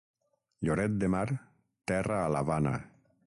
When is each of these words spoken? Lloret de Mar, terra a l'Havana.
Lloret 0.69 0.95
de 1.03 1.09
Mar, 1.17 1.27
terra 1.91 2.19
a 2.23 2.35
l'Havana. 2.37 2.75